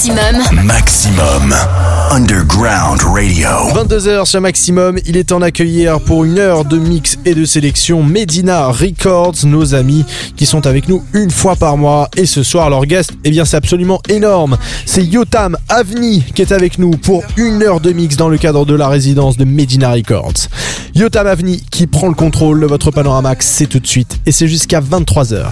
Maximum. 0.00 0.64
Maximum. 0.64 1.99
Underground 2.10 3.00
Radio. 3.04 3.48
22h 3.72 4.24
sur 4.24 4.40
Maximum, 4.40 4.98
il 5.06 5.16
est 5.16 5.24
temps 5.28 5.38
d'accueillir 5.38 6.00
pour 6.00 6.24
une 6.24 6.40
heure 6.40 6.64
de 6.64 6.76
mix 6.76 7.16
et 7.24 7.34
de 7.36 7.44
sélection 7.44 8.02
Medina 8.02 8.66
Records, 8.66 9.36
nos 9.44 9.76
amis 9.76 10.04
qui 10.36 10.44
sont 10.44 10.66
avec 10.66 10.88
nous 10.88 11.04
une 11.14 11.30
fois 11.30 11.54
par 11.54 11.76
mois. 11.76 12.08
Et 12.16 12.26
ce 12.26 12.42
soir, 12.42 12.68
leur 12.68 12.84
guest, 12.86 13.12
eh 13.22 13.30
bien, 13.30 13.44
c'est 13.44 13.56
absolument 13.56 14.00
énorme. 14.08 14.58
C'est 14.86 15.04
Yotam 15.04 15.56
Avni 15.68 16.24
qui 16.34 16.42
est 16.42 16.50
avec 16.50 16.80
nous 16.80 16.90
pour 16.90 17.22
une 17.36 17.62
heure 17.62 17.78
de 17.78 17.92
mix 17.92 18.16
dans 18.16 18.28
le 18.28 18.38
cadre 18.38 18.66
de 18.66 18.74
la 18.74 18.88
résidence 18.88 19.36
de 19.36 19.44
Medina 19.44 19.92
Records. 19.92 20.48
Yotam 20.96 21.28
Avni 21.28 21.62
qui 21.70 21.86
prend 21.86 22.08
le 22.08 22.14
contrôle 22.14 22.60
de 22.60 22.66
votre 22.66 22.90
Panoramax, 22.90 23.46
c'est 23.46 23.66
tout 23.66 23.78
de 23.78 23.86
suite 23.86 24.18
et 24.26 24.32
c'est 24.32 24.48
jusqu'à 24.48 24.80
23h. 24.80 25.44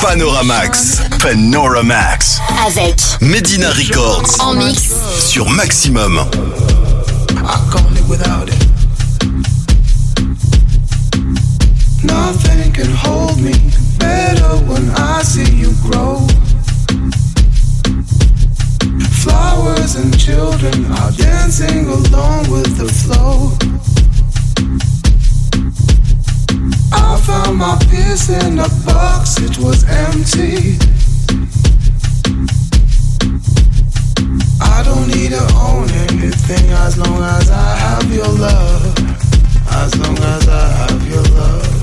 Panoramax. 0.00 1.00
Panoramax. 1.20 2.38
Avec 2.66 2.94
Medina 3.20 3.70
Records. 3.70 4.36
en 4.40 4.54
mix 4.54 4.90
Sur 5.18 5.50
Maximum. 5.50 6.03
I 6.06 7.56
can't 7.72 7.90
live 7.94 8.10
without 8.10 8.46
it. 8.46 8.60
Nothing 12.04 12.72
can 12.74 12.90
hold 12.90 13.40
me 13.40 13.54
better 13.98 14.52
when 14.66 14.90
I 14.90 15.22
see 15.22 15.56
you 15.56 15.72
grow. 15.80 16.26
Flowers 19.22 19.94
and 19.94 20.12
children 20.20 20.84
are 20.92 21.10
dancing 21.12 21.86
along 21.86 22.50
with 22.50 22.76
the 22.76 22.88
flow. 23.00 23.56
I 26.92 27.18
found 27.22 27.56
my 27.56 27.78
piece 27.90 28.28
in 28.28 28.58
a 28.58 28.68
box, 28.84 29.38
it 29.40 29.56
was 29.56 29.84
empty. 29.84 30.93
I 34.72 34.82
don't 34.84 35.08
need 35.08 35.30
to 35.30 35.44
own 35.54 35.90
anything 35.90 36.70
as 36.84 36.96
long 36.98 37.22
as 37.22 37.50
I 37.50 37.76
have 37.76 38.12
your 38.12 38.28
love. 38.28 38.98
As 39.70 39.96
long 39.98 40.18
as 40.18 40.48
I 40.48 40.68
have 40.68 41.08
your 41.08 41.22
love. 41.22 41.73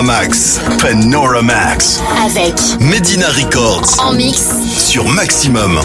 Panoramax. 0.00 0.60
Panoramax. 0.80 2.00
Avec 2.24 2.54
Medina 2.80 3.26
Records. 3.28 3.96
en 3.98 4.14
mix. 4.14 4.46
Sur 4.78 5.06
Maximum. 5.06 5.78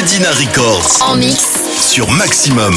Medina 0.00 0.30
Records. 0.30 1.02
en 1.02 1.14
mix 1.14 1.60
Sur 1.78 2.10
Maximum. 2.12 2.74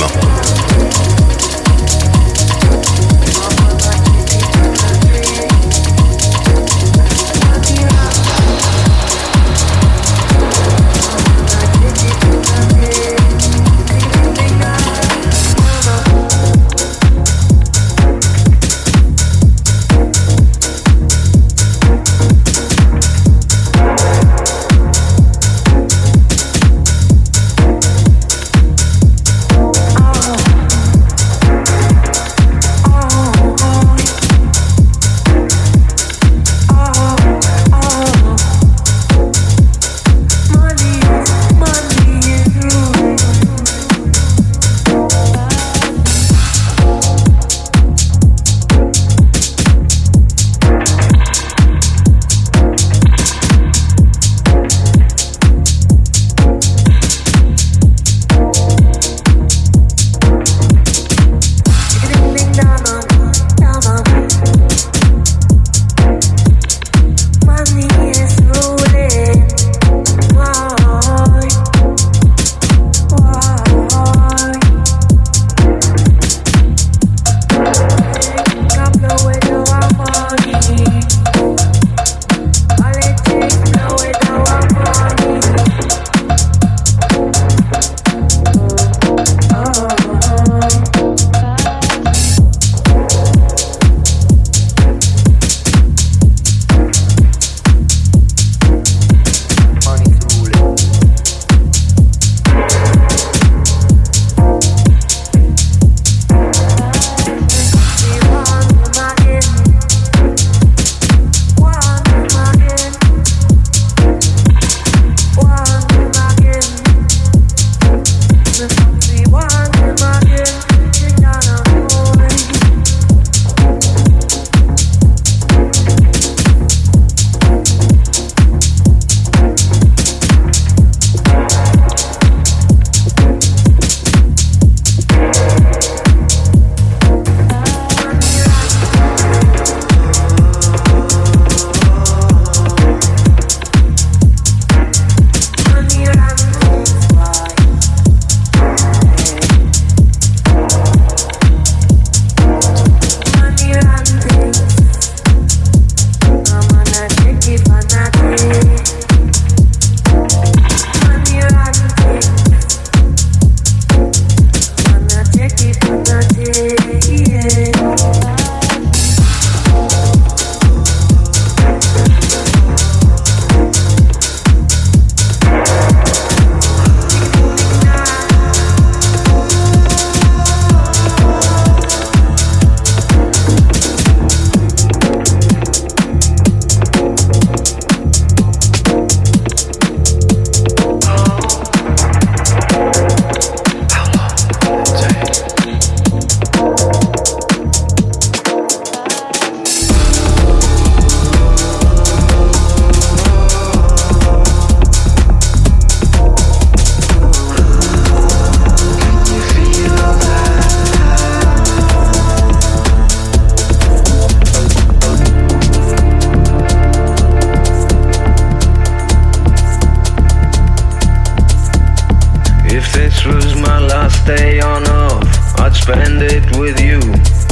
I'd 225.63 225.73
spend 225.73 226.21
it 226.21 226.57
with 226.57 226.77
you. 226.81 227.42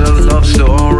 a 0.00 0.10
love 0.10 0.46
story. 0.46 0.97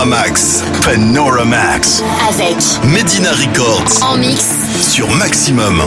Panoramax. 0.00 0.64
Panoramax. 0.82 2.02
Avec 2.26 2.56
Medina 2.90 3.32
Records. 3.32 4.02
En 4.02 4.16
mix. 4.16 4.46
Sur 4.80 5.10
Maximum. 5.10 5.82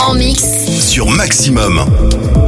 En 0.00 0.14
mix 0.14 0.44
Sur 0.80 1.08
Maximum. 1.10 2.47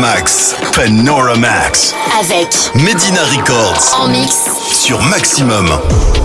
Max 0.00 0.56
Avec 2.18 2.48
Medina 2.74 3.22
Records. 3.24 4.00
En 4.00 4.08
mix. 4.08 4.48
Sur 4.72 5.02
Maximum. 5.02 6.19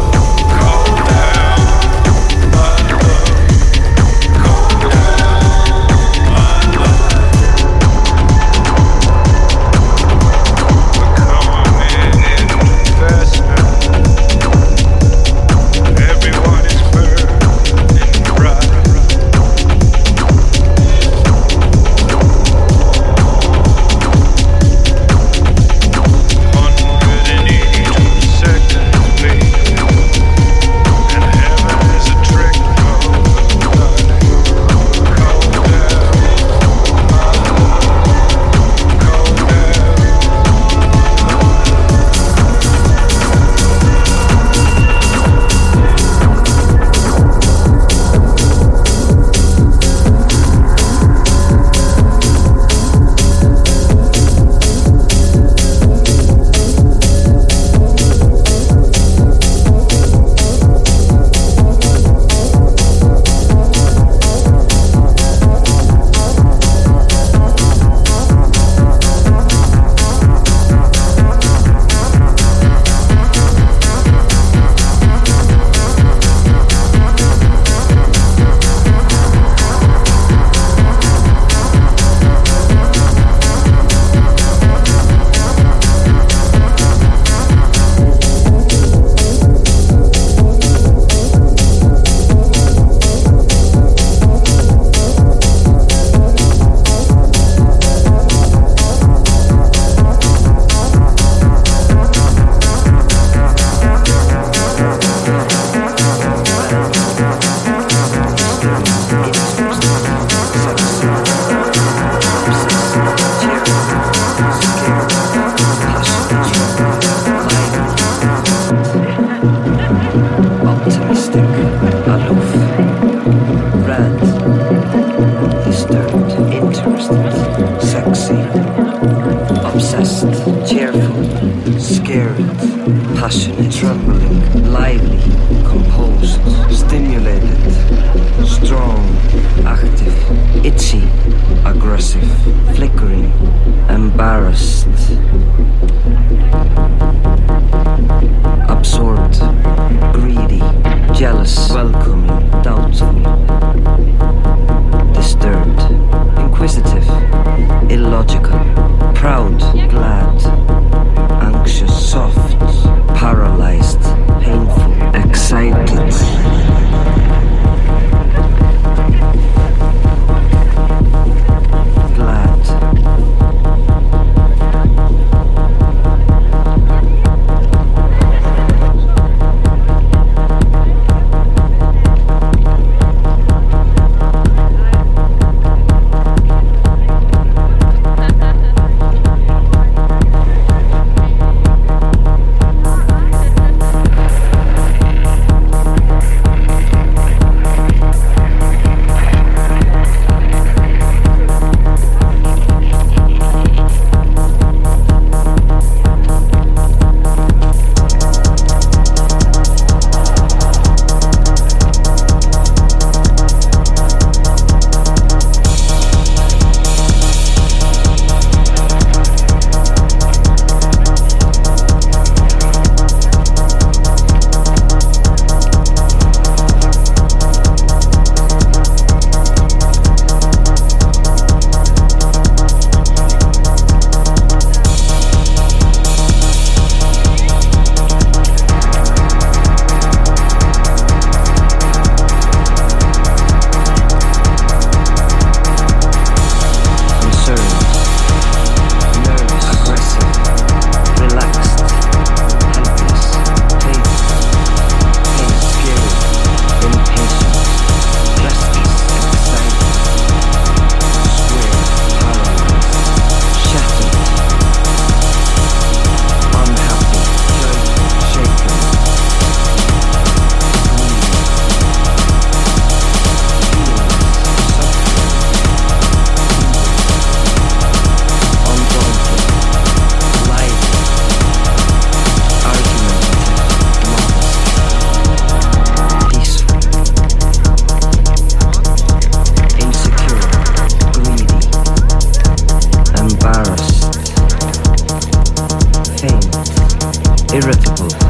irreparable. 297.56 298.25